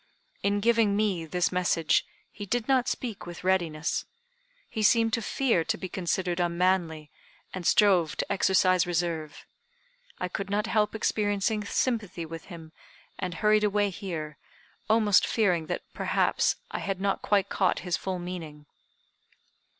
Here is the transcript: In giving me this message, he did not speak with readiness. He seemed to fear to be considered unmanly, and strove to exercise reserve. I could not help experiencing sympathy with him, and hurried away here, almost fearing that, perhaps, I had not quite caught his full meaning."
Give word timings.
In 0.41 0.61
giving 0.61 0.95
me 0.95 1.25
this 1.27 1.51
message, 1.51 2.07
he 2.31 2.47
did 2.47 2.67
not 2.67 2.87
speak 2.87 3.27
with 3.27 3.43
readiness. 3.43 4.05
He 4.67 4.81
seemed 4.81 5.13
to 5.13 5.21
fear 5.21 5.63
to 5.65 5.77
be 5.77 5.87
considered 5.87 6.39
unmanly, 6.39 7.11
and 7.53 7.67
strove 7.67 8.15
to 8.17 8.31
exercise 8.31 8.87
reserve. 8.87 9.45
I 10.17 10.27
could 10.27 10.49
not 10.49 10.65
help 10.65 10.95
experiencing 10.95 11.65
sympathy 11.65 12.25
with 12.25 12.45
him, 12.45 12.71
and 13.19 13.35
hurried 13.35 13.63
away 13.63 13.91
here, 13.91 14.37
almost 14.89 15.27
fearing 15.27 15.67
that, 15.67 15.83
perhaps, 15.93 16.55
I 16.71 16.79
had 16.79 16.99
not 16.99 17.21
quite 17.21 17.49
caught 17.49 17.81
his 17.85 17.95
full 17.95 18.17
meaning." 18.17 18.65